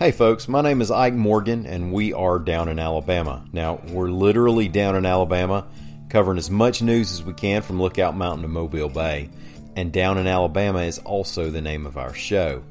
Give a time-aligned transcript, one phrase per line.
[0.00, 3.44] Hey folks, my name is Ike Morgan and we are down in Alabama.
[3.52, 5.66] Now, we're literally down in Alabama,
[6.08, 9.28] covering as much news as we can from Lookout Mountain to Mobile Bay.
[9.76, 12.62] And Down in Alabama is also the name of our show.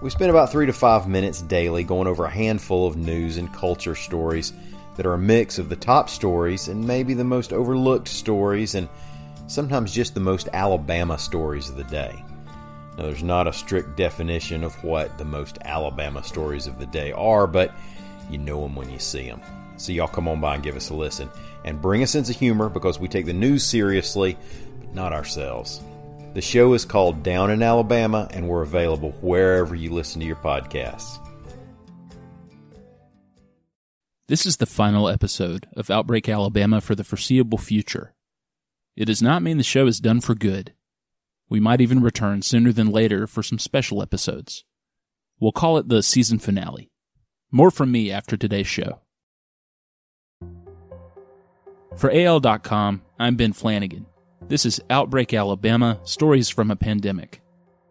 [0.00, 3.52] We spend about three to five minutes daily going over a handful of news and
[3.52, 4.52] culture stories
[4.94, 8.88] that are a mix of the top stories and maybe the most overlooked stories and
[9.48, 12.24] sometimes just the most Alabama stories of the day.
[12.96, 17.12] Now, there's not a strict definition of what the most Alabama stories of the day
[17.12, 17.72] are, but
[18.30, 19.40] you know them when you see them.
[19.76, 21.28] So, y'all come on by and give us a listen
[21.64, 24.36] and bring a sense of humor because we take the news seriously,
[24.80, 25.80] but not ourselves.
[26.34, 30.36] The show is called Down in Alabama, and we're available wherever you listen to your
[30.36, 31.20] podcasts.
[34.26, 38.14] This is the final episode of Outbreak Alabama for the foreseeable future.
[38.96, 40.73] It does not mean the show is done for good.
[41.54, 44.64] We might even return sooner than later for some special episodes.
[45.38, 46.90] We'll call it the season finale.
[47.52, 49.02] More from me after today's show.
[51.96, 54.06] For AL.com, I'm Ben Flanagan.
[54.48, 57.40] This is Outbreak Alabama Stories from a Pandemic.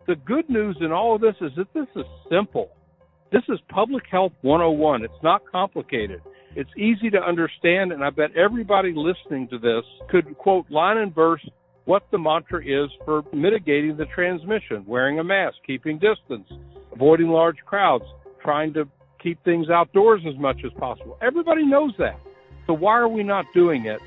[0.08, 2.70] The good news in all of this is that this is simple.
[3.32, 5.06] This is Public Health 101.
[5.06, 6.20] It's not complicated.
[6.58, 11.16] It's easy to understand, and I bet everybody listening to this could quote line and
[11.16, 11.40] verse
[11.86, 16.48] what the mantra is for mitigating the transmission wearing a mask, keeping distance,
[16.92, 18.06] avoiding large crowds,
[18.42, 18.88] trying to
[19.22, 21.18] keep things outdoors as much as possible.
[21.22, 22.20] Everybody knows that.
[22.68, 24.00] So why are we not doing it?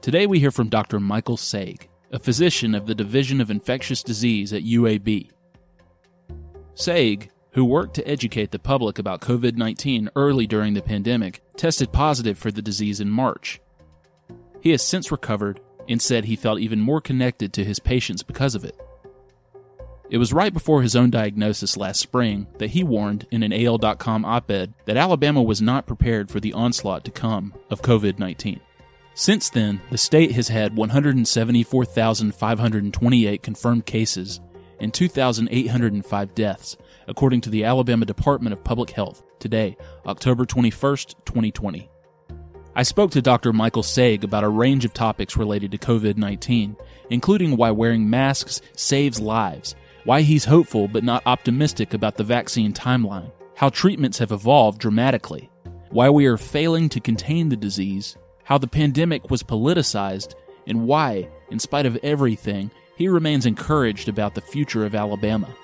[0.00, 0.98] Today we hear from Dr.
[0.98, 5.30] Michael Saag, a physician of the Division of Infectious Disease at UAB.
[6.74, 11.92] Saag, who worked to educate the public about COVID 19 early during the pandemic, tested
[11.92, 13.60] positive for the disease in March
[14.62, 18.54] he has since recovered and said he felt even more connected to his patients because
[18.54, 18.80] of it.
[20.08, 24.24] It was right before his own diagnosis last spring that he warned in an AL.com
[24.24, 28.60] op ed that Alabama was not prepared for the onslaught to come of COVID 19.
[29.14, 34.40] Since then, the state has had 174,528 confirmed cases
[34.78, 36.76] and 2,805 deaths,
[37.08, 39.76] according to the Alabama Department of Public Health today,
[40.06, 41.88] October 21st, 2020.
[42.74, 43.52] I spoke to Dr.
[43.52, 46.74] Michael Saag about a range of topics related to COVID 19,
[47.10, 49.74] including why wearing masks saves lives,
[50.04, 55.50] why he's hopeful but not optimistic about the vaccine timeline, how treatments have evolved dramatically,
[55.90, 60.32] why we are failing to contain the disease, how the pandemic was politicized,
[60.66, 65.54] and why, in spite of everything, he remains encouraged about the future of Alabama.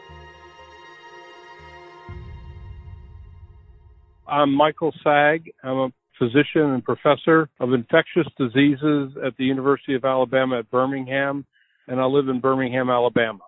[4.27, 5.55] I'm Michael Saag.
[5.63, 11.47] I'm a physician and professor of infectious diseases at the University of Alabama at Birmingham,
[11.87, 13.41] and I live in Birmingham, Alabama.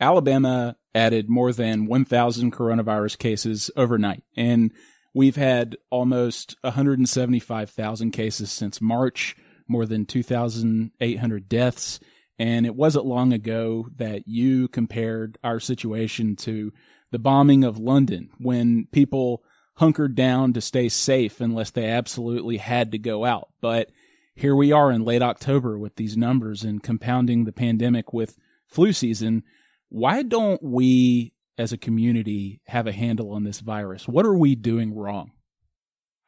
[0.00, 4.72] Alabama added more than 1,000 coronavirus cases overnight, and
[5.12, 9.36] we've had almost 175,000 cases since March,
[9.68, 12.00] more than 2,800 deaths.
[12.38, 16.72] And it wasn't long ago that you compared our situation to
[17.12, 19.44] the bombing of London when people
[19.76, 23.48] hunkered down to stay safe unless they absolutely had to go out.
[23.60, 23.90] But
[24.34, 28.36] here we are in late October with these numbers and compounding the pandemic with
[28.66, 29.42] flu season.
[29.88, 34.08] Why don't we as a community have a handle on this virus?
[34.08, 35.32] What are we doing wrong?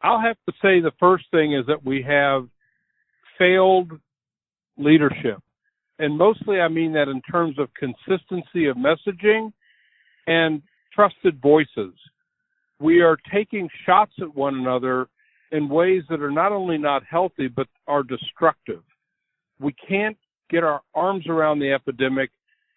[0.03, 2.49] I'll have to say the first thing is that we have
[3.39, 3.93] failed
[4.77, 5.39] leadership.
[5.99, 9.53] And mostly I mean that in terms of consistency of messaging
[10.27, 11.95] and trusted voices
[12.81, 15.09] we are taking shots at one another
[15.53, 18.83] in ways that are not only not healthy, but are destructive.
[19.61, 20.17] We can't
[20.51, 22.31] get our arms around the epidemic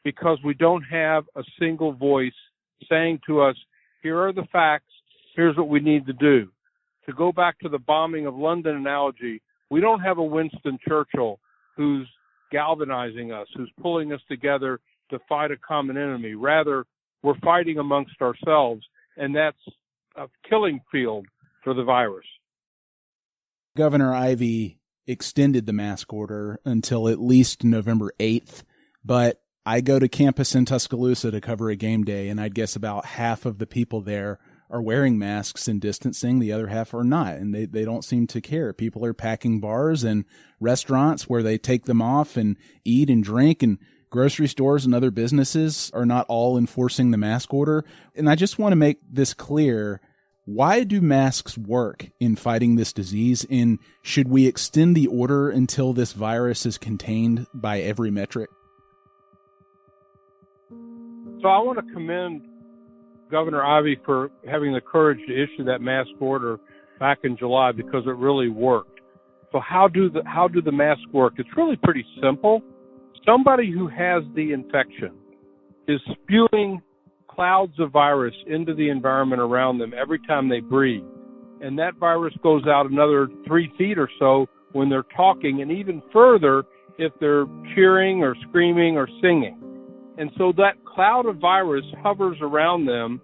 [0.03, 2.31] because we don't have a single voice
[2.89, 3.55] saying to us,
[4.01, 4.91] here are the facts,
[5.35, 6.47] here's what we need to do.
[7.05, 11.39] To go back to the bombing of London analogy, we don't have a Winston Churchill
[11.75, 12.07] who's
[12.51, 14.79] galvanizing us, who's pulling us together
[15.09, 16.35] to fight a common enemy.
[16.35, 16.85] Rather,
[17.23, 18.85] we're fighting amongst ourselves,
[19.17, 19.57] and that's
[20.15, 21.25] a killing field
[21.63, 22.25] for the virus.
[23.77, 28.63] Governor Ivey extended the mask order until at least November 8th,
[29.03, 32.75] but I go to campus in Tuscaloosa to cover a game day, and I'd guess
[32.75, 34.39] about half of the people there
[34.69, 36.39] are wearing masks and distancing.
[36.39, 38.71] The other half are not, and they, they don't seem to care.
[38.73, 40.25] People are packing bars and
[40.59, 43.79] restaurants where they take them off and eat and drink and
[44.09, 47.85] grocery stores and other businesses are not all enforcing the mask order.
[48.15, 50.01] And I just want to make this clear.
[50.45, 53.45] Why do masks work in fighting this disease?
[53.51, 58.49] And should we extend the order until this virus is contained by every metric?
[61.41, 62.41] So I want to commend
[63.29, 66.59] Governor Ivey for having the courage to issue that mask order
[66.99, 68.99] back in July because it really worked.
[69.51, 71.33] So how do the how do the masks work?
[71.37, 72.61] It's really pretty simple.
[73.25, 75.11] Somebody who has the infection
[75.87, 76.81] is spewing
[77.27, 81.03] clouds of virus into the environment around them every time they breathe.
[81.61, 86.01] And that virus goes out another three feet or so when they're talking, and even
[86.13, 86.63] further
[86.97, 87.45] if they're
[87.75, 89.57] cheering or screaming or singing.
[90.17, 93.21] And so that cloud of virus hovers around them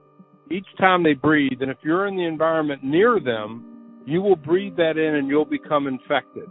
[0.49, 1.61] each time they breathe.
[1.61, 5.45] And if you're in the environment near them, you will breathe that in and you'll
[5.45, 6.49] become infected.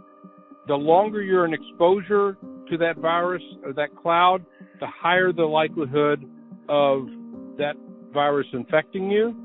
[0.67, 2.37] The longer you're in exposure
[2.69, 4.45] to that virus or that cloud,
[4.79, 6.23] the higher the likelihood
[6.67, 7.05] of
[7.57, 7.75] that
[8.13, 9.35] virus infecting you.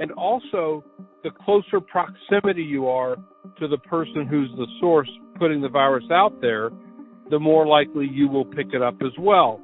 [0.00, 0.84] And also,
[1.24, 3.16] the closer proximity you are
[3.58, 5.08] to the person who's the source
[5.38, 6.70] putting the virus out there,
[7.30, 9.60] the more likely you will pick it up as well.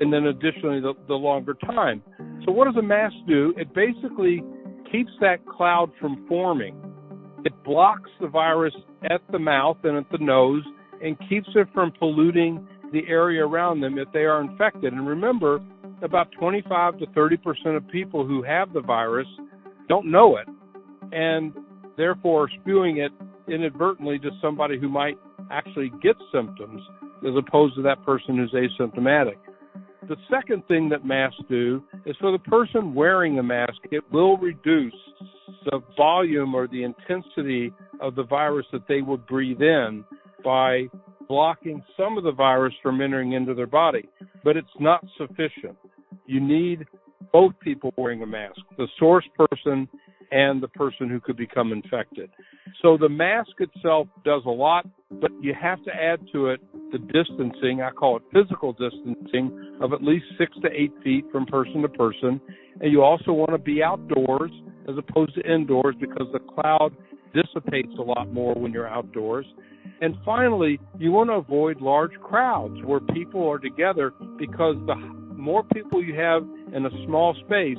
[0.00, 2.02] And then additionally, the, the longer time.
[2.44, 3.54] So what does a mask do?
[3.56, 4.42] It basically
[4.90, 6.74] keeps that cloud from forming.
[7.44, 8.74] It blocks the virus
[9.10, 10.62] at the mouth and at the nose
[11.02, 14.92] and keeps it from polluting the area around them if they are infected.
[14.92, 15.60] And remember,
[16.02, 19.26] about 25 to 30 percent of people who have the virus
[19.88, 20.48] don't know it
[21.12, 21.52] and
[21.96, 23.12] therefore spewing it
[23.52, 25.18] inadvertently to somebody who might
[25.50, 26.80] actually get symptoms
[27.26, 29.36] as opposed to that person who's asymptomatic.
[30.08, 34.36] The second thing that masks do is for the person wearing the mask, it will
[34.36, 34.92] reduce
[35.64, 40.04] the volume or the intensity of the virus that they would breathe in
[40.44, 40.86] by
[41.28, 44.08] blocking some of the virus from entering into their body.
[44.42, 45.76] But it's not sufficient.
[46.26, 46.86] You need
[47.32, 49.88] both people wearing a mask, the source person
[50.30, 52.30] and the person who could become infected.
[52.82, 54.86] So the mask itself does a lot,
[55.20, 56.60] but you have to add to it
[56.92, 61.46] the distancing, I call it physical distancing, of at least six to eight feet from
[61.46, 62.40] person to person.
[62.80, 64.50] And you also want to be outdoors
[64.88, 66.94] as opposed to indoors because the cloud
[67.34, 69.46] dissipates a lot more when you're outdoors.
[70.00, 74.94] And finally, you want to avoid large crowds where people are together because the
[75.36, 76.42] more people you have
[76.74, 77.78] in a small space,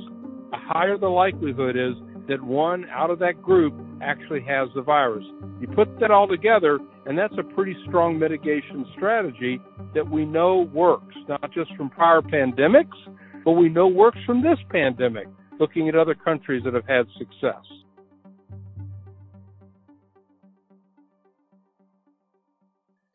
[0.52, 1.96] the higher the likelihood is
[2.28, 5.26] that one out of that group actually has the virus.
[5.60, 9.62] You put that all together, and that's a pretty strong mitigation strategy
[9.94, 12.98] that we know works, not just from prior pandemics,
[13.44, 15.28] but we know works from this pandemic,
[15.60, 17.64] looking at other countries that have had success.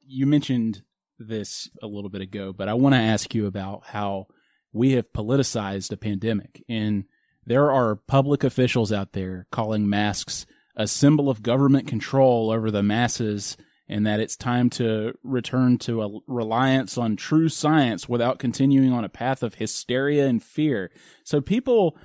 [0.07, 0.83] You mentioned
[1.19, 4.27] this a little bit ago, but I want to ask you about how
[4.73, 6.65] we have politicized a pandemic.
[6.69, 7.05] And
[7.47, 10.47] there are public officials out there calling masks
[10.77, 13.57] a symbol of government control over the masses
[13.89, 19.05] and that it's time to return to a reliance on true science without continuing on
[19.05, 20.93] a path of hysteria and fear.
[21.25, 21.97] So people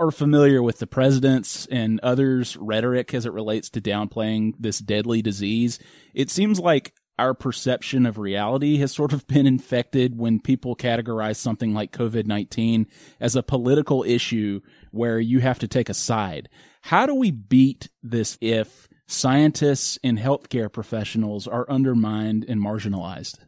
[0.00, 5.20] are familiar with the president's and others' rhetoric as it relates to downplaying this deadly
[5.20, 5.78] disease.
[6.14, 11.36] It seems like our perception of reality has sort of been infected when people categorize
[11.36, 12.86] something like COVID 19
[13.20, 16.48] as a political issue where you have to take a side.
[16.80, 23.40] How do we beat this if scientists and healthcare professionals are undermined and marginalized?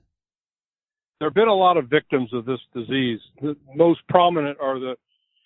[1.19, 3.21] There have been a lot of victims of this disease.
[3.41, 4.97] The most prominent are the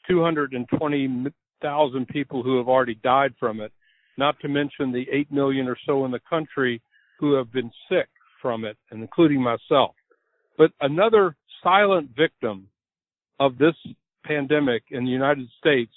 [0.09, 3.73] 220,000 people who have already died from it,
[4.19, 6.81] not to mention the 8 million or so in the country
[7.19, 8.09] who have been sick
[8.41, 9.95] from it, and including myself.
[10.59, 12.69] But another silent victim
[13.41, 13.75] of this
[14.25, 15.93] pandemic in the United States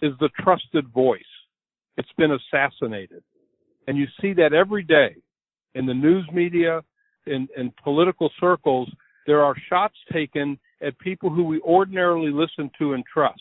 [0.00, 1.22] is the trusted voice.
[1.96, 3.22] It's been assassinated.
[3.86, 5.16] And you see that every day
[5.74, 6.82] in the news media,
[7.26, 8.90] in, in political circles,
[9.26, 13.40] there are shots taken at people who we ordinarily listen to and trust.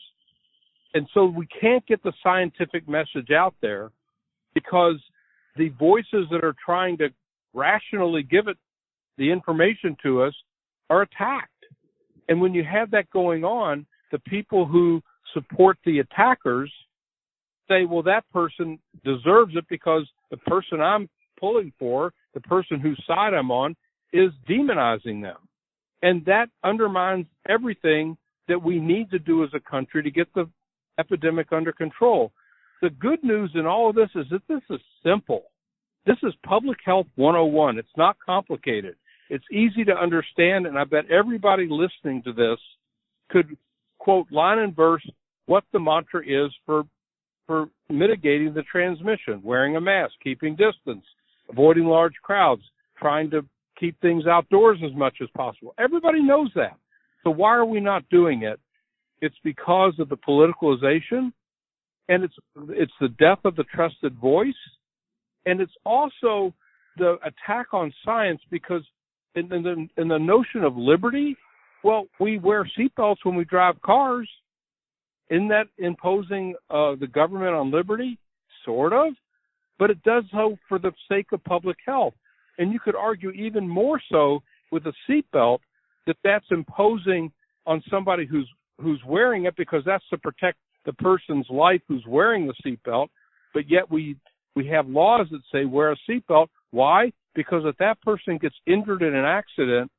[0.93, 3.91] And so we can't get the scientific message out there
[4.53, 4.95] because
[5.55, 7.09] the voices that are trying to
[7.53, 8.57] rationally give it
[9.17, 10.33] the information to us
[10.89, 11.47] are attacked.
[12.29, 15.01] And when you have that going on, the people who
[15.33, 16.71] support the attackers
[17.69, 23.01] say, well, that person deserves it because the person I'm pulling for, the person whose
[23.07, 23.75] side I'm on,
[24.13, 25.37] is demonizing them.
[26.01, 28.17] And that undermines everything
[28.47, 30.49] that we need to do as a country to get the
[30.99, 32.31] epidemic under control.
[32.81, 35.43] The good news in all of this is that this is simple.
[36.05, 37.77] This is public health 101.
[37.77, 38.95] It's not complicated.
[39.29, 42.59] It's easy to understand, and I bet everybody listening to this
[43.29, 43.55] could
[43.99, 45.07] quote line and verse
[45.45, 46.83] what the mantra is for
[47.47, 51.03] for mitigating the transmission, wearing a mask, keeping distance,
[51.49, 52.61] avoiding large crowds,
[52.97, 53.45] trying to
[53.81, 55.73] keep things outdoors as much as possible.
[55.77, 56.77] Everybody knows that.
[57.23, 58.59] So why are we not doing it?
[59.21, 61.33] It's because of the politicalization
[62.07, 62.33] and it's
[62.69, 64.53] it's the death of the trusted voice
[65.45, 66.53] and it's also
[66.97, 68.83] the attack on science because
[69.35, 71.35] in, in the in the notion of liberty,
[71.83, 74.29] well, we wear seatbelts when we drive cars.
[75.29, 78.19] Isn't that imposing uh, the government on liberty?
[78.65, 79.13] Sort of,
[79.79, 82.13] but it does so for the sake of public health.
[82.61, 85.59] And you could argue even more so with a seatbelt
[86.05, 87.31] that that's imposing
[87.65, 88.47] on somebody who's
[88.79, 93.07] who's wearing it because that's to protect the person's life who's wearing the seatbelt.
[93.55, 94.15] But yet we
[94.55, 96.49] we have laws that say wear a seatbelt.
[96.69, 97.11] Why?
[97.33, 99.91] Because if that person gets injured in an accident,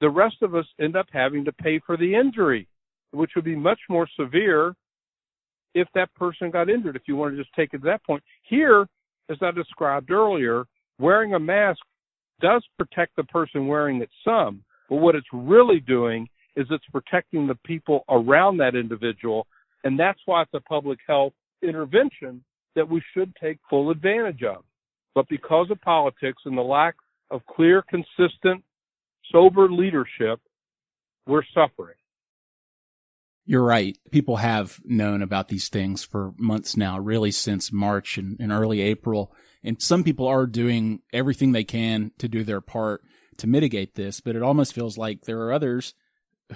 [0.00, 2.66] the rest of us end up having to pay for the injury,
[3.12, 4.74] which would be much more severe
[5.72, 6.96] if that person got injured.
[6.96, 8.88] If you want to just take it to that point, here,
[9.30, 10.64] as I described earlier,
[10.98, 11.78] wearing a mask
[12.40, 17.46] does protect the person wearing it some, but what it's really doing is it's protecting
[17.46, 19.46] the people around that individual,
[19.84, 22.42] and that's why it's a public health intervention
[22.74, 24.64] that we should take full advantage of.
[25.14, 26.94] But because of politics and the lack
[27.30, 28.62] of clear, consistent,
[29.32, 30.40] sober leadership,
[31.26, 31.96] we're suffering.
[33.48, 33.96] You're right.
[34.10, 38.82] People have known about these things for months now, really since March and, and, early
[38.82, 39.32] April.
[39.64, 43.00] And some people are doing everything they can to do their part
[43.38, 45.94] to mitigate this, but it almost feels like there are others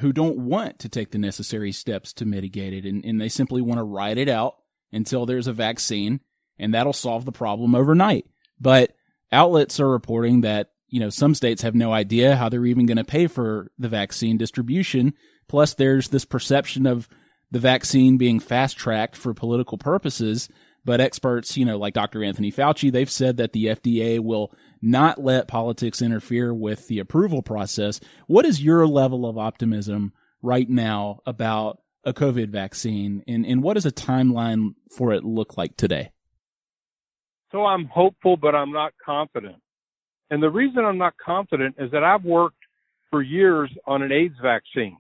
[0.01, 2.85] who don't want to take the necessary steps to mitigate it.
[2.85, 4.57] And, and they simply want to ride it out
[4.93, 6.21] until there's a vaccine
[6.59, 8.27] and that'll solve the problem overnight.
[8.61, 8.95] But
[9.33, 12.99] outlets are reporting that, you know, some states have no idea how they're even going
[12.99, 15.15] to pay for the vaccine distribution.
[15.53, 17.11] Plus there's this perception of
[17.51, 20.49] the vaccine being fast tracked for political purposes.
[20.83, 22.25] But experts, you know, like Dr.
[22.25, 27.43] Anthony Fauci, they've said that the FDA will not let politics interfere with the approval
[27.43, 28.01] process.
[28.29, 33.75] What is your level of optimism right now about a COVID vaccine, and, and what
[33.75, 36.13] does a timeline for it look like today?
[37.51, 39.57] So I'm hopeful, but I'm not confident.
[40.31, 42.57] And the reason I'm not confident is that I've worked
[43.11, 44.97] for years on an AIDS vaccine.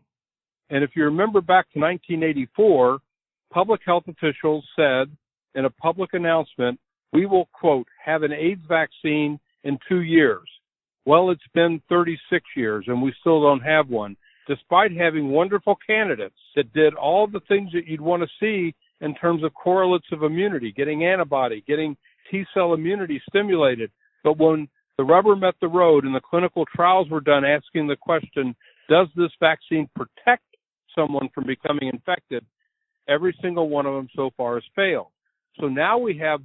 [0.72, 2.98] And if you remember back to 1984,
[3.52, 5.14] public health officials said
[5.54, 6.80] in a public announcement,
[7.12, 10.48] we will, quote, have an AIDS vaccine in two years.
[11.04, 14.16] Well, it's been 36 years and we still don't have one
[14.48, 19.14] despite having wonderful candidates that did all the things that you'd want to see in
[19.14, 21.96] terms of correlates of immunity, getting antibody, getting
[22.30, 23.90] T cell immunity stimulated.
[24.24, 27.96] But when the rubber met the road and the clinical trials were done asking the
[27.96, 28.56] question,
[28.88, 30.42] does this vaccine protect
[30.94, 32.44] someone from becoming infected?
[33.08, 35.08] Every single one of them so far has failed.
[35.60, 36.40] So now we have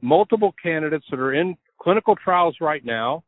[0.00, 3.24] multiple candidates that are in clinical trials right now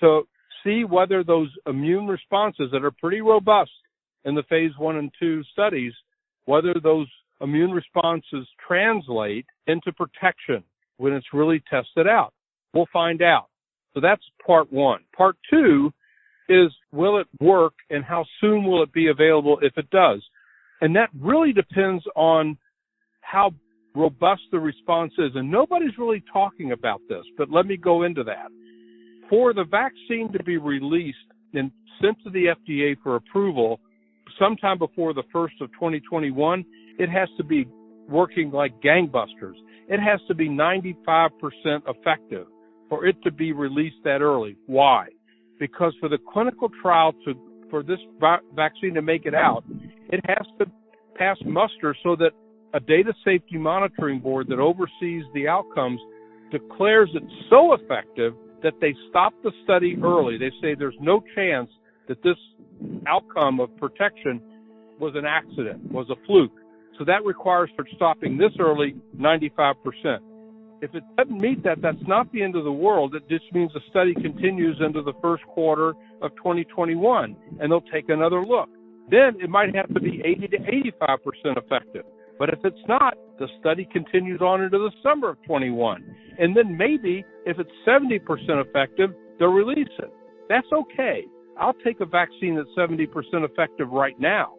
[0.00, 0.22] to
[0.64, 3.70] see whether those immune responses that are pretty robust
[4.24, 5.92] in the phase one and two studies,
[6.44, 7.06] whether those
[7.40, 10.62] immune responses translate into protection
[10.96, 12.32] when it's really tested out.
[12.74, 13.46] We'll find out.
[13.94, 15.00] So that's part one.
[15.16, 15.92] Part two
[16.48, 20.22] is will it work and how soon will it be available if it does?
[20.80, 22.56] And that really depends on
[23.20, 23.52] how
[23.94, 25.32] robust the response is.
[25.34, 28.48] And nobody's really talking about this, but let me go into that
[29.28, 31.18] for the vaccine to be released
[31.54, 33.80] and sent to the FDA for approval
[34.38, 36.64] sometime before the first of 2021,
[36.98, 37.66] it has to be
[38.08, 39.54] working like gangbusters.
[39.88, 41.30] It has to be 95%
[41.86, 42.46] effective
[42.88, 44.56] for it to be released that early.
[44.66, 45.08] Why?
[45.58, 47.34] Because for the clinical trial to
[47.70, 49.64] for this va- vaccine to make it out,
[50.08, 50.66] it has to
[51.16, 52.30] pass muster so that
[52.74, 56.00] a data safety monitoring board that oversees the outcomes
[56.50, 60.38] declares it so effective that they stop the study early.
[60.38, 61.70] They say there's no chance
[62.08, 62.36] that this
[63.06, 64.40] outcome of protection
[64.98, 66.52] was an accident, was a fluke.
[66.98, 69.74] So that requires for stopping this early 95%.
[70.80, 73.14] If it doesn't meet that, that's not the end of the world.
[73.14, 78.08] It just means the study continues into the first quarter of 2021 and they'll take
[78.08, 78.68] another look.
[79.10, 80.58] Then it might have to be 80 to
[81.00, 82.04] 85% effective.
[82.38, 86.04] But if it's not, the study continues on into the summer of 21.
[86.38, 88.20] And then maybe if it's 70%
[88.64, 90.12] effective, they'll release it.
[90.48, 91.24] That's okay.
[91.58, 93.08] I'll take a vaccine that's 70%
[93.44, 94.54] effective right now.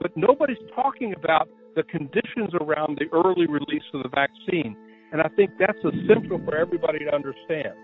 [0.00, 4.76] But nobody's talking about the conditions around the early release of the vaccine.
[5.12, 7.74] And I think that's essential for everybody to understand.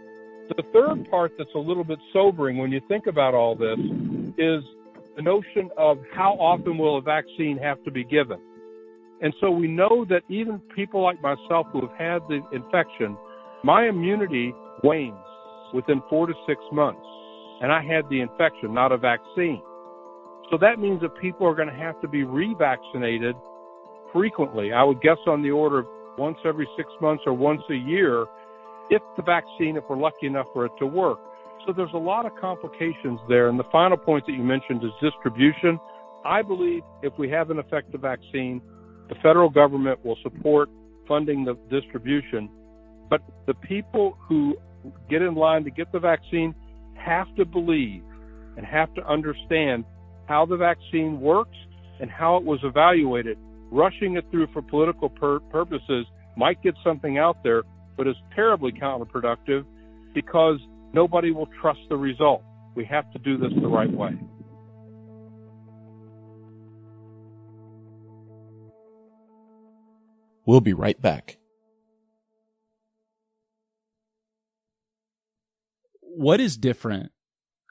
[0.48, 3.78] The third part that's a little bit sobering when you think about all this
[4.38, 4.62] is
[5.16, 8.38] the notion of how often will a vaccine have to be given.
[9.22, 13.16] And so we know that even people like myself who have had the infection,
[13.64, 14.54] my immunity
[14.84, 15.16] wanes
[15.74, 17.00] within four to six months.
[17.60, 19.62] And I had the infection, not a vaccine.
[20.50, 23.32] So that means that people are going to have to be revaccinated
[24.12, 24.72] frequently.
[24.72, 25.86] I would guess on the order of
[26.18, 28.26] once every six months or once a year
[28.90, 31.18] if the vaccine, if we're lucky enough for it to work.
[31.66, 33.48] So there's a lot of complications there.
[33.48, 35.78] And the final point that you mentioned is distribution.
[36.24, 38.60] I believe if we have an effective vaccine,
[39.08, 40.68] the federal government will support
[41.08, 42.48] funding the distribution.
[43.08, 44.56] But the people who
[45.08, 46.54] get in line to get the vaccine
[46.94, 48.02] have to believe
[48.56, 49.84] and have to understand
[50.26, 51.56] how the vaccine works
[52.00, 53.38] and how it was evaluated.
[53.70, 56.06] Rushing it through for political pur- purposes
[56.36, 57.62] might get something out there,
[57.96, 59.64] but is terribly counterproductive
[60.14, 60.58] because
[60.92, 62.42] nobody will trust the result.
[62.74, 64.18] We have to do this the right way.
[70.46, 71.38] We'll be right back.
[76.00, 77.10] What is different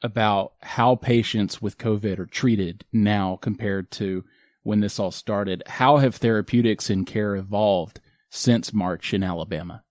[0.04, 4.26] about how patients with COVID are treated now compared to
[4.66, 5.64] when this all started?
[5.68, 9.84] How have therapeutics and care evolved since March in Alabama?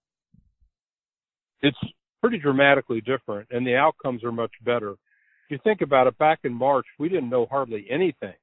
[1.62, 1.78] It's
[2.21, 4.90] pretty dramatically different, and the outcomes are much better.
[4.90, 8.35] If you think about it, back in March, we didn't know hardly anything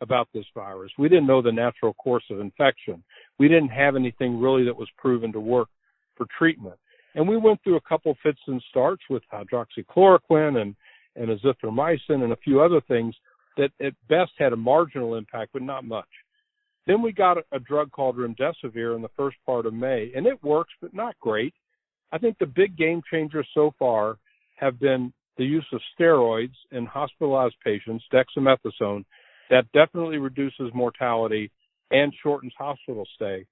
[0.00, 0.90] about this virus.
[0.98, 3.02] We didn't know the natural course of infection.
[3.38, 5.68] We didn't have anything really that was proven to work
[6.16, 6.76] for treatment.
[7.14, 10.74] And we went through a couple fits and starts with hydroxychloroquine and,
[11.14, 13.14] and azithromycin and a few other things
[13.56, 16.08] that at best had a marginal impact, but not much.
[16.86, 20.26] Then we got a, a drug called remdesivir in the first part of May, and
[20.26, 21.54] it works, but not great.
[22.12, 24.18] I think the big game changers so far
[24.56, 29.04] have been the use of steroids in hospitalized patients, dexamethasone,
[29.50, 31.50] that definitely reduces mortality
[31.90, 33.46] and shortens hospital stay.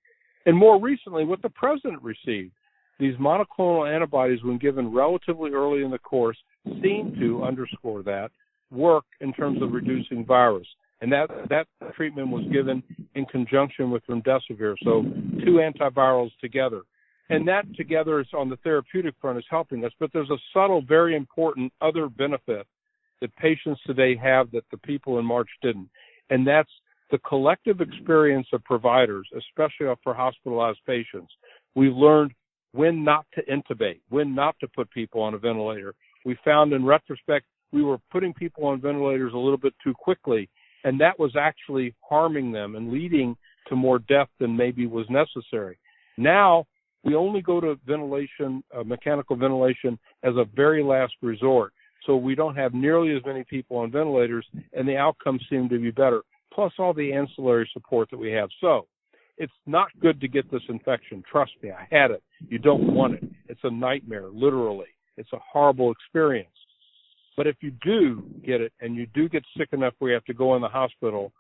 [0.47, 2.53] And more recently, what the president received,
[2.99, 6.37] these monoclonal antibodies, when given relatively early in the course,
[6.83, 8.31] seem to underscore that
[8.75, 10.67] work in terms of reducing virus.
[11.01, 12.83] And that that treatment was given
[13.15, 15.03] in conjunction with remdesivir, so
[15.45, 16.83] two antivirals together.
[17.31, 19.93] And that together is on the therapeutic front is helping us.
[19.99, 22.67] But there's a subtle, very important other benefit
[23.21, 25.89] that patients today have that the people in March didn't.
[26.31, 26.71] And that's
[27.11, 31.33] the collective experience of providers, especially for hospitalized patients.
[31.75, 32.33] We've learned
[32.73, 35.95] when not to intubate, when not to put people on a ventilator.
[36.25, 40.49] We found in retrospect we were putting people on ventilators a little bit too quickly,
[40.85, 43.37] and that was actually harming them and leading
[43.69, 45.77] to more death than maybe was necessary.
[46.17, 46.67] Now
[47.03, 51.73] we only go to ventilation, uh, mechanical ventilation, as a very last resort.
[52.07, 55.79] So we don't have nearly as many people on ventilators, and the outcomes seem to
[55.79, 56.23] be better.
[56.53, 58.49] Plus all the ancillary support that we have.
[58.61, 58.87] So
[59.37, 61.25] it's not good to get this infection.
[61.31, 62.23] Trust me, I had it.
[62.49, 63.25] You don't want it.
[63.49, 64.87] It's a nightmare, literally.
[65.17, 66.49] It's a horrible experience.
[67.37, 70.25] But if you do get it and you do get sick enough where you have
[70.27, 71.33] to go in the hospital,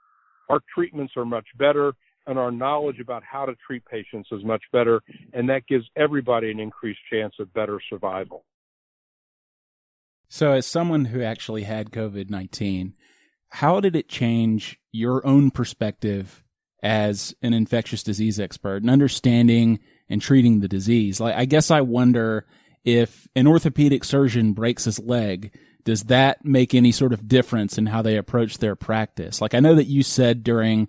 [0.49, 1.95] our treatments are much better
[2.27, 5.03] and our knowledge about how to treat patients is much better,
[5.33, 8.45] and that gives everybody an increased chance of better survival.
[10.29, 12.95] So, as someone who actually had COVID 19,
[13.49, 16.43] how did it change your own perspective
[16.83, 21.21] as an infectious disease expert and understanding and treating the disease?
[21.21, 22.47] Like, I guess I wonder
[22.85, 27.87] if an orthopedic surgeon breaks his leg, does that make any sort of difference in
[27.87, 29.41] how they approach their practice?
[29.41, 30.89] Like, I know that you said during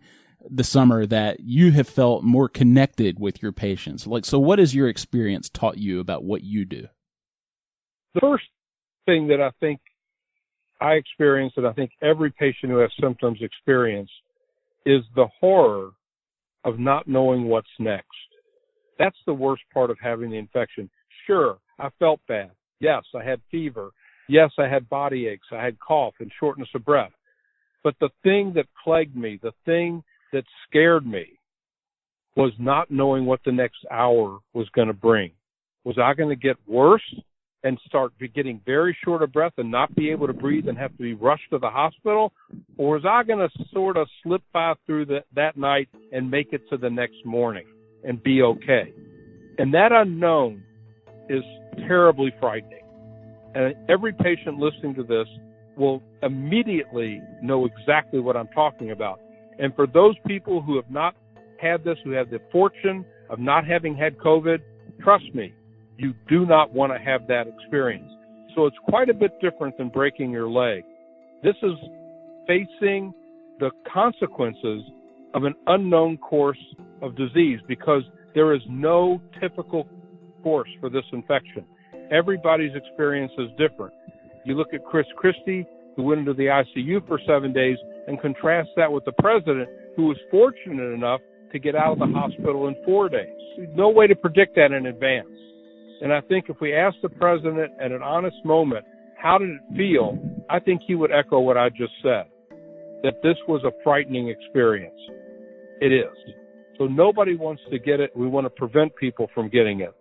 [0.49, 4.07] the summer that you have felt more connected with your patients.
[4.07, 6.87] Like, so what has your experience taught you about what you do?
[8.13, 8.45] The first
[9.05, 9.79] thing that I think
[10.79, 14.09] I experience, that I think every patient who has symptoms experience,
[14.85, 15.91] is the horror
[16.63, 18.07] of not knowing what's next.
[18.99, 20.89] That's the worst part of having the infection.
[21.27, 22.51] Sure, I felt bad.
[22.79, 23.91] Yes, I had fever.
[24.27, 25.47] Yes, I had body aches.
[25.51, 27.11] I had cough and shortness of breath.
[27.83, 31.39] But the thing that plagued me, the thing that scared me
[32.35, 35.31] was not knowing what the next hour was going to bring.
[35.83, 37.03] Was I going to get worse
[37.63, 40.91] and start getting very short of breath and not be able to breathe and have
[40.91, 42.33] to be rushed to the hospital?
[42.77, 46.53] Or was I going to sort of slip by through the, that night and make
[46.53, 47.65] it to the next morning
[48.03, 48.93] and be okay?
[49.57, 50.63] And that unknown
[51.29, 51.43] is
[51.87, 52.84] terribly frightening.
[53.55, 55.27] And every patient listening to this
[55.77, 59.19] will immediately know exactly what I'm talking about.
[59.57, 61.15] And for those people who have not
[61.59, 64.59] had this, who have the fortune of not having had COVID,
[65.01, 65.53] trust me,
[65.97, 68.11] you do not want to have that experience.
[68.55, 70.83] So it's quite a bit different than breaking your leg.
[71.41, 71.73] This is
[72.47, 73.13] facing
[73.59, 74.81] the consequences
[75.33, 76.59] of an unknown course
[77.01, 79.87] of disease because there is no typical
[80.43, 81.65] course for this infection.
[82.11, 83.93] Everybody's experience is different.
[84.43, 85.65] You look at Chris Christie,
[85.95, 90.07] who went into the ICU for seven days and contrast that with the president who
[90.07, 93.29] was fortunate enough to get out of the hospital in four days.
[93.73, 95.27] No way to predict that in advance.
[96.01, 98.85] And I think if we asked the president at an honest moment,
[99.17, 100.19] how did it feel?
[100.49, 102.25] I think he would echo what I just said,
[103.03, 104.99] that this was a frightening experience.
[105.81, 106.33] It is.
[106.77, 108.15] So nobody wants to get it.
[108.15, 109.95] We want to prevent people from getting it.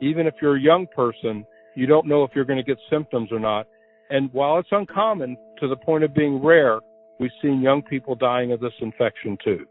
[0.00, 3.30] Even if you're a young person, you don't know if you're going to get symptoms
[3.32, 3.66] or not.
[4.10, 6.80] And while it's uncommon to the point of being rare,
[7.18, 9.66] we've seen young people dying of this infection too.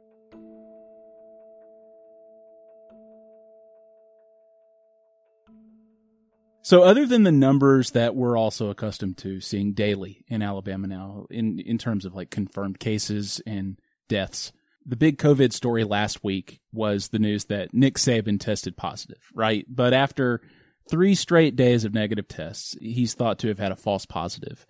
[6.62, 11.26] So, other than the numbers that we're also accustomed to seeing daily in Alabama now,
[11.30, 14.52] in in terms of like confirmed cases and deaths,
[14.88, 19.66] the big COVID story last week was the news that Nick Saban tested positive, right?
[19.68, 20.42] But after
[20.90, 24.66] three straight days of negative tests, he's thought to have had a false positive.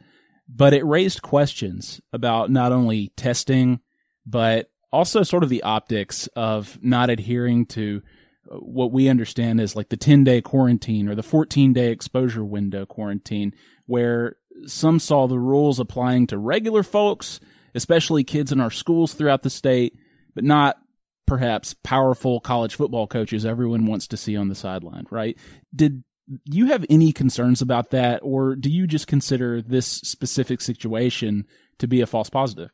[0.49, 3.79] But it raised questions about not only testing,
[4.25, 8.01] but also sort of the optics of not adhering to
[8.49, 12.85] what we understand as like the 10 day quarantine or the 14 day exposure window
[12.85, 13.53] quarantine,
[13.85, 17.39] where some saw the rules applying to regular folks,
[17.75, 19.97] especially kids in our schools throughout the state,
[20.37, 20.77] but not
[21.25, 25.35] perhaps powerful college football coaches everyone wants to see on the sideline, right?
[25.75, 26.03] Did
[26.45, 31.47] you have any concerns about that, or do you just consider this specific situation
[31.79, 32.69] to be a false positive?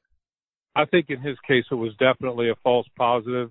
[0.75, 3.49] I think in his case, it was definitely a false positive.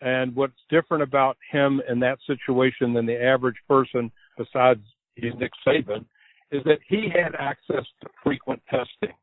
[0.00, 4.80] And what's different about him in that situation than the average person, besides
[5.18, 6.06] Nick Saban,
[6.50, 9.14] is that he had access to frequent testing.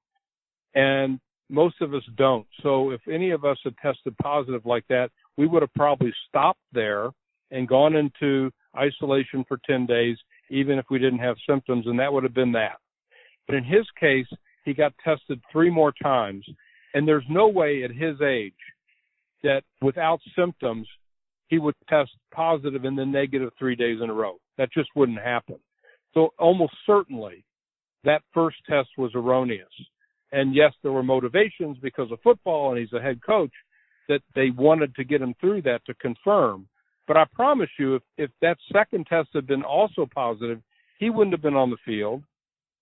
[0.76, 2.46] And most of us don't.
[2.62, 6.62] So if any of us had tested positive like that, we would have probably stopped
[6.74, 7.10] there
[7.52, 10.18] and gone into isolation for 10 days,
[10.50, 12.78] even if we didn't have symptoms, and that would have been that.
[13.48, 14.28] But in his case,
[14.66, 16.46] he got tested three more times,
[16.94, 18.54] and there's no way at his age
[19.44, 20.88] that without symptoms,
[21.48, 24.38] he would test positive and then negative three days in a row.
[24.58, 25.58] That just wouldn't happen.
[26.14, 27.46] So almost certainly
[28.04, 29.68] that first test was erroneous.
[30.32, 33.52] And yes, there were motivations because of football and he's a head coach
[34.10, 36.68] that they wanted to get him through that to confirm.
[37.08, 40.62] But I promise you, if, if that second test had been also positive,
[41.00, 42.24] he wouldn't have been on the field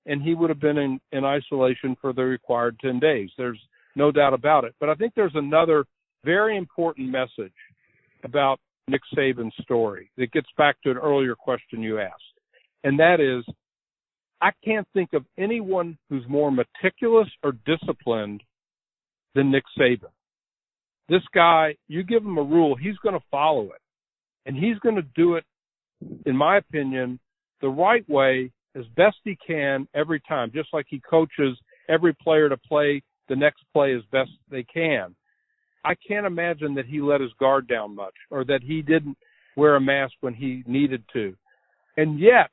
[0.05, 3.29] and he would have been in, in isolation for the required 10 days.
[3.37, 3.59] There's
[3.95, 4.75] no doubt about it.
[4.79, 5.85] But I think there's another
[6.23, 7.53] very important message
[8.23, 12.21] about Nick Saban's story that gets back to an earlier question you asked.
[12.83, 13.43] And that is,
[14.45, 18.43] I can't think of anyone who's more meticulous or disciplined
[19.33, 20.11] than Nick Saban.
[21.09, 23.81] This guy, you give him a rule, he's going to follow it.
[24.45, 25.45] And he's going to do it,
[26.27, 27.19] in my opinion,
[27.61, 31.57] the right way as best he can every time, just like he coaches
[31.89, 35.15] every player to play the next play as best they can.
[35.83, 39.17] I can't imagine that he let his guard down much or that he didn't
[39.57, 41.35] wear a mask when he needed to.
[41.97, 42.51] And yet,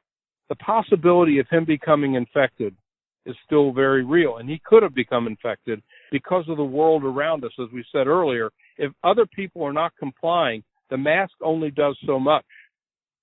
[0.52, 2.76] the possibility of him becoming infected
[3.24, 4.36] is still very real.
[4.36, 8.06] And he could have become infected because of the world around us, as we said
[8.06, 8.50] earlier.
[8.76, 12.44] If other people are not complying, the mask only does so much.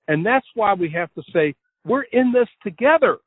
[0.08, 1.54] And that's why we have to say,
[1.86, 3.18] we're in this together.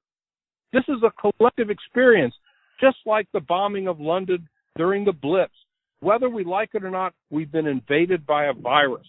[0.73, 2.35] This is a collective experience,
[2.81, 5.53] just like the bombing of London during the Blitz
[6.03, 9.07] whether we like it or not, we've been invaded by a virus.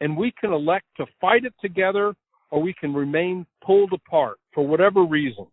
[0.00, 2.14] And we can elect to fight it together
[2.50, 5.46] or we can remain pulled apart for whatever reason.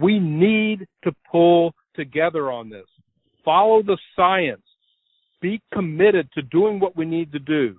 [0.00, 2.86] We need to pull together on this.
[3.44, 4.62] Follow the science.
[5.40, 7.78] Be committed to doing what we need to do.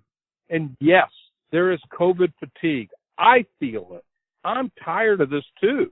[0.49, 1.09] And yes,
[1.51, 2.89] there is COVID fatigue.
[3.17, 4.03] I feel it.
[4.43, 5.91] I'm tired of this too.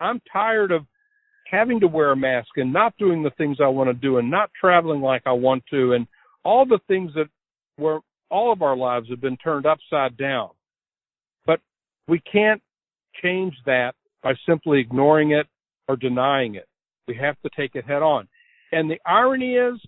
[0.00, 0.86] I'm tired of
[1.50, 4.30] having to wear a mask and not doing the things I want to do and
[4.30, 6.06] not traveling like I want to and
[6.44, 7.26] all the things that
[7.78, 10.50] were all of our lives have been turned upside down.
[12.08, 12.62] We can't
[13.22, 15.46] change that by simply ignoring it
[15.88, 16.68] or denying it.
[17.08, 18.28] We have to take it head on.
[18.70, 19.80] And the irony is,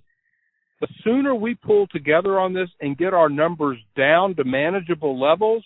[0.80, 5.64] the sooner we pull together on this and get our numbers down to manageable levels,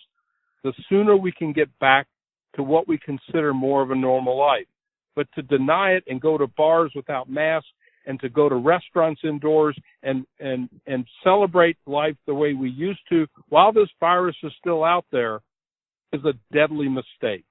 [0.63, 2.07] the sooner we can get back
[2.55, 4.67] to what we consider more of a normal life
[5.19, 7.67] but to deny it and go to bars without masks
[8.05, 13.01] and to go to restaurants indoors and and and celebrate life the way we used
[13.09, 15.41] to while this virus is still out there
[16.13, 17.45] is a deadly mistake.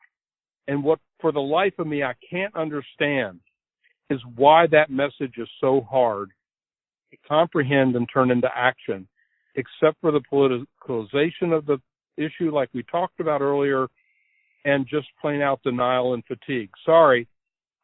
[0.67, 3.41] And what for the life of me I can't understand
[4.11, 6.31] is why that message is so hard
[7.11, 9.09] to comprehend and turn into action,
[9.55, 11.79] except for the politicalization of the
[12.17, 13.89] issue like we talked about earlier
[14.65, 16.71] and just plain out denial and fatigue.
[16.85, 17.27] Sorry,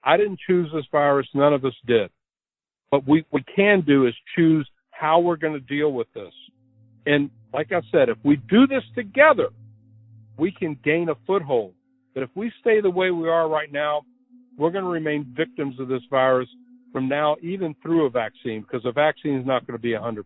[0.02, 1.26] I didn't choose this virus.
[1.34, 2.10] None of us did.
[2.90, 6.32] But we, we can do is choose how we're going to deal with this.
[7.06, 9.48] And like I said, if we do this together,
[10.36, 11.74] we can gain a foothold.
[12.14, 14.02] But if we stay the way we are right now,
[14.56, 16.48] we're going to remain victims of this virus
[16.92, 20.22] from now even through a vaccine because a vaccine is not going to be 100%.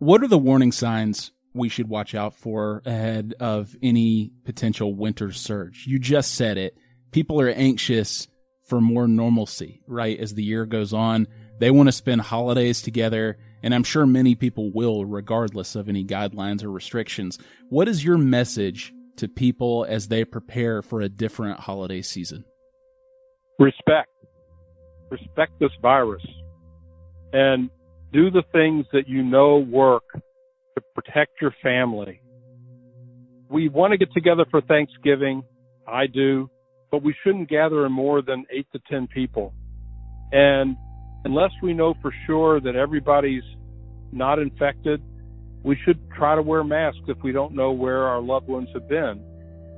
[0.00, 5.32] What are the warning signs we should watch out for ahead of any potential winter
[5.32, 5.86] surge?
[5.86, 6.76] You just said it.
[7.12, 8.26] People are anxious
[8.64, 10.18] for more normalcy, right?
[10.18, 11.28] As the year goes on,
[11.60, 13.38] they want to spend holidays together.
[13.64, 17.38] And I'm sure many people will, regardless of any guidelines or restrictions.
[17.68, 22.44] What is your message to people as they prepare for a different holiday season?
[23.58, 24.10] Respect.
[25.10, 26.22] Respect this virus.
[27.32, 27.70] And
[28.12, 32.20] do the things that you know work to protect your family.
[33.48, 35.42] We want to get together for Thanksgiving.
[35.88, 36.48] I do
[36.94, 39.52] but we shouldn't gather in more than eight to 10 people.
[40.30, 40.76] And
[41.24, 43.42] unless we know for sure that everybody's
[44.12, 45.02] not infected,
[45.62, 48.88] we should try to wear masks if we don't know where our loved ones have
[48.88, 49.22] been.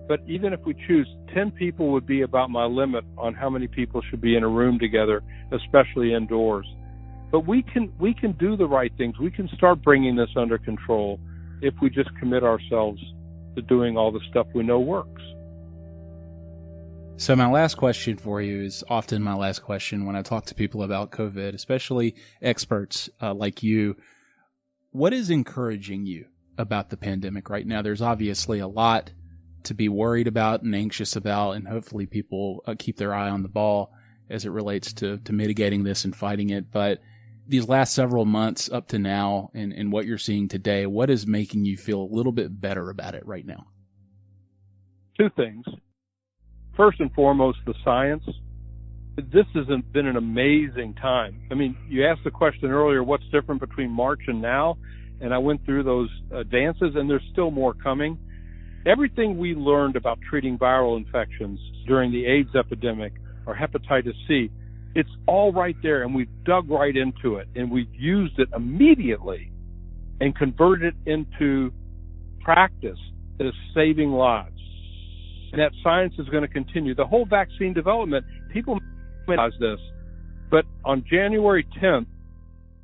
[0.08, 3.66] But even if we choose, 10 people would be about my limit on how many
[3.66, 6.66] people should be in a room together, especially indoors.
[7.32, 9.18] But we can, we can do the right things.
[9.18, 11.18] We can start bringing this under control
[11.60, 13.00] if we just commit ourselves
[13.56, 15.22] to doing all the stuff we know works.
[17.18, 20.54] So my last question for you is often my last question when I talk to
[20.54, 23.96] people about COVID, especially experts uh, like you.
[24.90, 26.26] What is encouraging you
[26.58, 27.80] about the pandemic right now?
[27.80, 29.12] There's obviously a lot
[29.62, 33.42] to be worried about and anxious about, and hopefully people uh, keep their eye on
[33.42, 33.94] the ball
[34.28, 36.70] as it relates to, to mitigating this and fighting it.
[36.70, 37.00] But
[37.48, 41.26] these last several months up to now and, and what you're seeing today, what is
[41.26, 43.68] making you feel a little bit better about it right now?
[45.18, 45.64] Two things
[46.76, 48.24] first and foremost, the science.
[49.16, 51.40] This has been an amazing time.
[51.50, 54.76] I mean, you asked the question earlier, what's different between March and now?
[55.20, 58.18] And I went through those uh, dances, and there's still more coming.
[58.84, 63.14] Everything we learned about treating viral infections during the AIDS epidemic
[63.46, 64.50] or hepatitis C,
[64.94, 69.50] it's all right there, and we've dug right into it, and we've used it immediately
[70.20, 71.72] and converted it into
[72.40, 72.98] practice
[73.38, 74.55] that is saving lives
[75.52, 76.94] and that science is going to continue.
[76.94, 78.78] The whole vaccine development, people
[79.26, 79.78] realize this,
[80.50, 82.06] but on January 10th,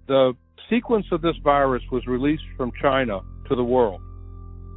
[0.09, 0.33] the
[0.69, 4.01] sequence of this virus was released from China to the world.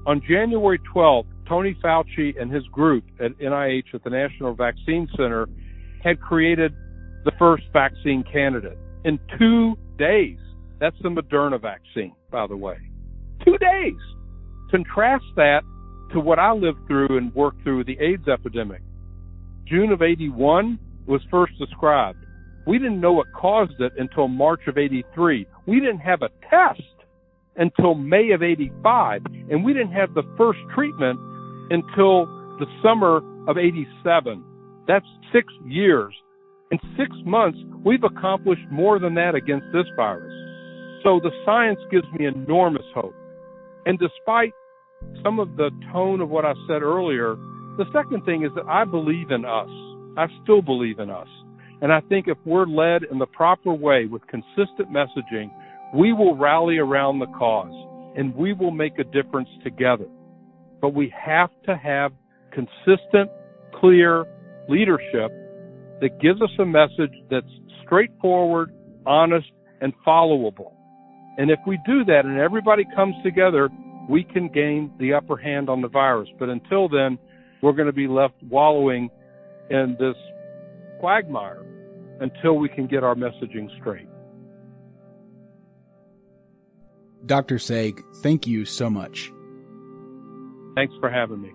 [0.06, 5.48] On January 12th, Tony Fauci and his group at NIH at the National Vaccine Center
[6.04, 6.74] had created
[7.24, 10.38] the first vaccine candidate in two days.
[10.80, 12.78] That's the Moderna vaccine, by the way.
[13.44, 13.94] Two days.
[14.70, 15.62] Contrast that
[16.14, 18.82] to what I lived through and worked through the AIDS epidemic.
[19.68, 22.20] June of 81 was first described.
[22.68, 25.46] We didn't know what caused it until March of 83.
[25.68, 26.82] We didn't have a test
[27.58, 31.20] until May of 85, and we didn't have the first treatment
[31.70, 32.26] until
[32.60, 34.44] the summer of 87.
[34.88, 36.14] That's six years.
[36.72, 40.34] In six months, we've accomplished more than that against this virus.
[41.04, 43.14] So the science gives me enormous hope.
[43.86, 44.54] And despite
[45.24, 47.36] some of the tone of what I said earlier,
[47.78, 49.70] the second thing is that I believe in us.
[50.18, 51.28] I still believe in us.
[51.82, 55.52] And I think if we're led in the proper way with consistent messaging,
[55.94, 57.74] we will rally around the cause
[58.16, 60.08] and we will make a difference together.
[60.82, 62.12] But we have to have
[62.52, 63.30] consistent,
[63.80, 64.26] clear
[64.70, 65.32] leadership
[66.02, 67.46] that gives us a message that's
[67.84, 68.74] straightforward,
[69.06, 69.48] honest,
[69.82, 70.74] and followable.
[71.38, 73.70] And if we do that and everybody comes together,
[74.10, 76.30] we can gain the upper hand on the virus.
[76.38, 77.18] But until then,
[77.62, 79.10] we're going to be left wallowing
[79.70, 80.16] in this
[81.00, 81.66] quagmire
[82.22, 84.08] until we can get our messaging straight.
[87.26, 87.56] Dr.
[87.56, 89.32] Saag, thank you so much.
[90.76, 91.52] Thanks for having me.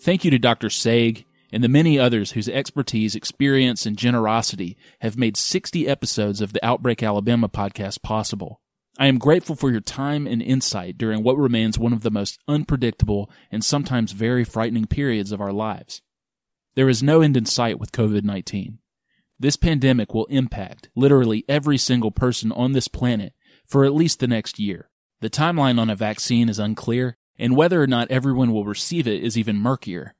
[0.00, 0.68] Thank you to Dr.
[0.68, 6.52] Saag and the many others whose expertise, experience, and generosity have made 60 episodes of
[6.52, 8.60] the Outbreak Alabama podcast possible.
[8.98, 12.38] I am grateful for your time and insight during what remains one of the most
[12.48, 16.00] unpredictable and sometimes very frightening periods of our lives.
[16.76, 18.78] There is no end in sight with COVID 19.
[19.38, 23.34] This pandemic will impact literally every single person on this planet
[23.66, 24.88] for at least the next year.
[25.20, 29.22] The timeline on a vaccine is unclear, and whether or not everyone will receive it
[29.22, 30.15] is even murkier.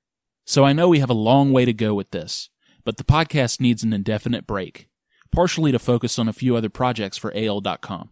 [0.49, 2.51] So I know we have a long way to go with this,
[2.85, 4.89] but the podcast needs an indefinite break.
[5.33, 8.11] partially to focus on a few other projects for AL.com.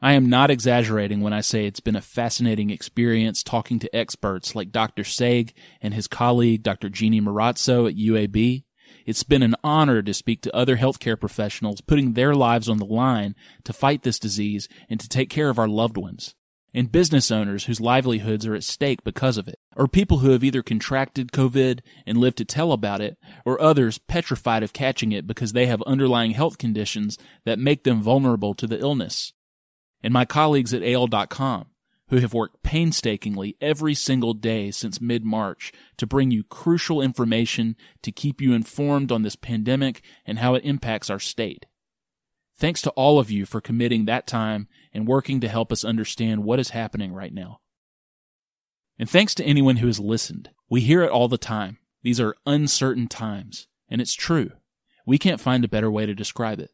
[0.00, 4.54] I am not exaggerating when I say it's been a fascinating experience talking to experts
[4.54, 5.02] like Dr.
[5.02, 6.88] Saag and his colleague Dr.
[6.88, 8.64] Jeannie Marrazzo at UAB.
[9.04, 12.86] It's been an honor to speak to other healthcare professionals putting their lives on the
[12.86, 13.34] line
[13.64, 16.34] to fight this disease and to take care of our loved ones.
[16.76, 20.44] And business owners whose livelihoods are at stake because of it, or people who have
[20.44, 25.26] either contracted COVID and lived to tell about it, or others petrified of catching it
[25.26, 29.32] because they have underlying health conditions that make them vulnerable to the illness
[30.06, 31.66] and my colleagues at AL.com,
[32.10, 37.74] who have worked painstakingly every single day since mid March to bring you crucial information
[38.02, 41.66] to keep you informed on this pandemic and how it impacts our state.
[42.58, 46.42] Thanks to all of you for committing that time and working to help us understand
[46.42, 47.60] what is happening right now.
[48.98, 50.50] And thanks to anyone who has listened.
[50.70, 51.78] We hear it all the time.
[52.02, 53.68] These are uncertain times.
[53.90, 54.52] And it's true.
[55.04, 56.70] We can't find a better way to describe it.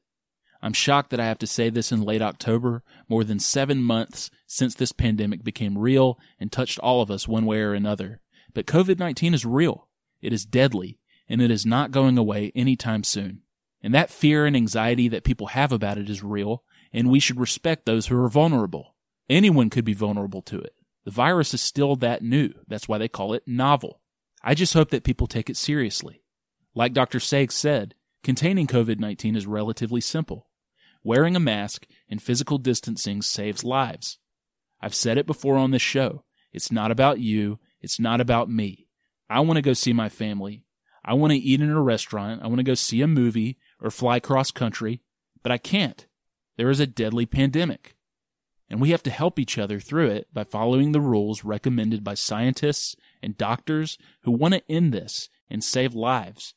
[0.63, 4.31] I'm shocked that I have to say this in late October, more than seven months
[4.47, 8.21] since this pandemic became real and touched all of us one way or another.
[8.55, 9.89] But COVID 19 is real.
[10.21, 13.43] It is deadly, and it is not going away anytime soon.
[13.83, 17.41] And that fear and anxiety that people have about it is real, and we should
[17.41, 18.95] respect those who are vulnerable.
[19.29, 20.75] Anyone could be vulnerable to it.
[21.05, 22.53] The virus is still that new.
[22.69, 24.01] That's why they call it novel.
[24.43, 26.23] I just hope that people take it seriously.
[26.75, 27.19] Like Dr.
[27.19, 30.49] Saag said, containing COVID 19 is relatively simple.
[31.03, 34.19] Wearing a mask and physical distancing saves lives.
[34.81, 36.25] I've said it before on this show.
[36.53, 37.59] It's not about you.
[37.81, 38.87] It's not about me.
[39.29, 40.65] I want to go see my family.
[41.05, 42.43] I want to eat in a restaurant.
[42.43, 45.03] I want to go see a movie or fly cross country,
[45.43, 46.07] but I can't.
[46.57, 47.97] There is a deadly pandemic.
[48.71, 52.15] And we have to help each other through it by following the rules recommended by
[52.15, 56.55] scientists and doctors who want to end this and save lives.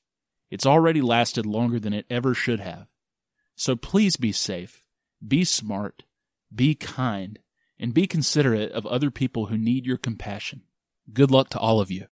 [0.49, 2.87] It's already lasted longer than it ever should have.
[3.55, 4.85] So please be safe,
[5.25, 6.03] be smart,
[6.53, 7.39] be kind,
[7.77, 10.61] and be considerate of other people who need your compassion.
[11.11, 12.07] Good luck to all of you.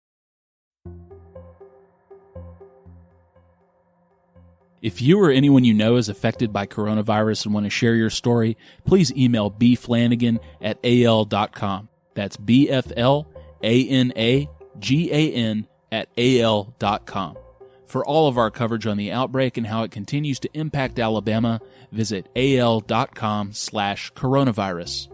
[4.82, 8.10] If you or anyone you know is affected by coronavirus and want to share your
[8.10, 11.88] story, please email bflanagan at al.com.
[12.14, 13.28] That's B F L
[13.62, 17.36] A N A G A N at al.com.
[17.86, 21.60] For all of our coverage on the outbreak and how it continues to impact Alabama,
[21.90, 25.08] visit al.com slash coronavirus.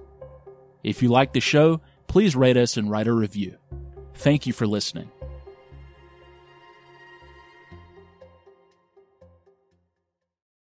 [0.85, 3.57] If you like the show, please rate us and write a review.
[4.15, 5.11] Thank you for listening.